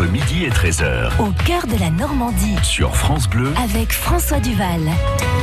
[0.00, 1.10] entre midi et 13h.
[1.20, 2.56] Au cœur de la Normandie.
[2.62, 3.52] Sur France Bleu.
[3.62, 4.80] Avec François Duval.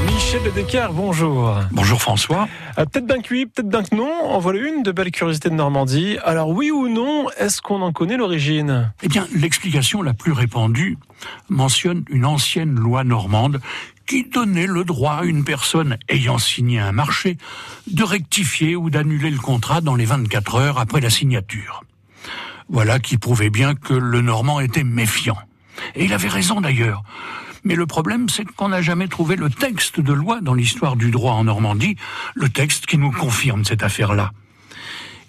[0.08, 1.60] Michel de Decker, bonjour.
[1.72, 2.48] Bonjour François.
[2.80, 4.10] Euh, peut-être bien que oui, peut-être bien que non.
[4.10, 6.18] En voilà une de belles curiosités de Normandie.
[6.24, 8.92] Alors oui ou non, est-ce qu'on en connaît l'origine?
[9.04, 10.98] Eh bien, l'explication la plus répandue
[11.50, 13.60] mentionne une ancienne loi normande
[14.08, 17.38] qui donnait le droit à une personne ayant signé un marché
[17.92, 21.84] de rectifier ou d'annuler le contrat dans les 24 heures après la signature.
[22.70, 25.38] Voilà qui prouvait bien que le Normand était méfiant.
[25.96, 27.04] Et il avait raison d'ailleurs.
[27.64, 31.12] Mais le problème, c'est qu'on n'a jamais trouvé le texte de loi dans l'histoire du
[31.12, 31.96] droit en Normandie,
[32.36, 34.32] le texte qui nous confirme cette affaire-là.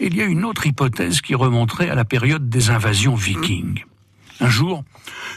[0.00, 3.84] Il y a une autre hypothèse qui remonterait à la période des invasions vikings.
[4.40, 4.84] Un jour,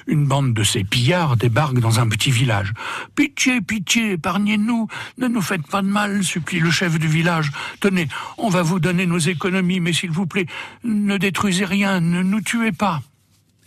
[0.05, 2.73] une bande de ces pillards débarque dans un petit village.
[3.15, 4.87] Pitié, pitié, épargnez-nous,
[5.17, 7.51] ne nous faites pas de mal, supplie le chef du village.
[7.79, 10.45] Tenez, on va vous donner nos économies, mais s'il vous plaît,
[10.83, 13.01] ne détruisez rien, ne nous tuez pas.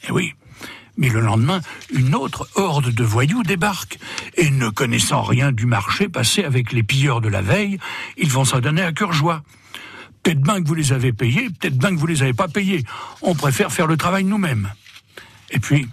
[0.06, 0.34] Eh oui.
[0.96, 1.60] Mais le lendemain,
[1.92, 3.98] une autre horde de voyous débarque.
[4.36, 7.78] Et ne connaissant rien du marché passé avec les pilleurs de la veille,
[8.16, 9.42] ils vont s'en donner à cœur joie.
[10.22, 12.84] Peut-être bien que vous les avez payés, peut-être bien que vous les avez pas payés.
[13.20, 14.70] On préfère faire le travail nous-mêmes.
[15.50, 15.88] Et puis,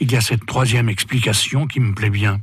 [0.00, 2.40] il y a cette troisième explication qui me plaît bien.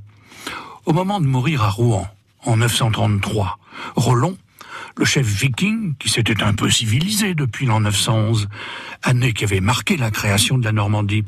[0.86, 2.08] Au moment de mourir à Rouen,
[2.44, 3.58] en 933,
[3.95, 4.38] Rollon,
[4.97, 8.47] le chef viking, qui s'était un peu civilisé depuis l'an 911,
[9.03, 11.23] année qui avait marqué la création de la Normandie.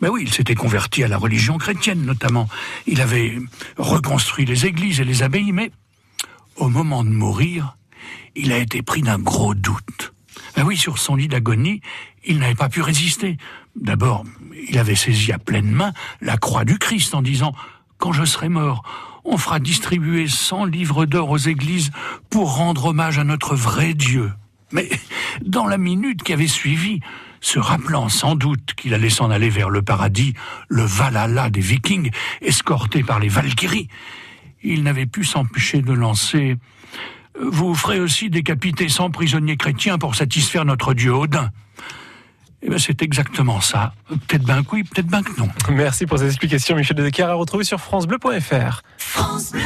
[0.00, 2.48] Mais oui, il s'était converti à la religion chrétienne notamment.
[2.86, 3.38] Il avait
[3.76, 5.70] reconstruit les églises et les abbayes, mais
[6.56, 7.76] au moment de mourir,
[8.34, 10.12] il a été pris d'un gros doute.
[10.56, 11.80] Ah oui, sur son lit d'agonie,
[12.24, 13.38] il n'avait pas pu résister.
[13.80, 14.24] D'abord,
[14.68, 17.54] il avait saisi à pleine main la croix du Christ en disant
[17.98, 18.82] Quand je serai mort,
[19.24, 21.90] on fera distribuer 100 livres d'or aux églises
[22.30, 24.32] pour rendre hommage à notre vrai Dieu.
[24.72, 24.88] Mais
[25.44, 27.00] dans la minute qui avait suivi,
[27.40, 30.34] se rappelant sans doute qu'il allait s'en aller vers le paradis,
[30.68, 32.10] le Valhalla des Vikings,
[32.42, 33.88] escorté par les Valkyries,
[34.62, 36.56] il n'avait pu s'empêcher de lancer
[37.40, 41.50] Vous ferez aussi décapiter 100 prisonniers chrétiens pour satisfaire notre Dieu Odin.
[42.62, 43.92] Eh bien, c'est exactement ça.
[44.26, 45.48] Peut-être bien que oui, peut-être bien que non.
[45.70, 48.82] Merci pour ces explications, Michel de Decker, à retrouver sur FranceBleu.fr.
[48.98, 49.62] France Bleu.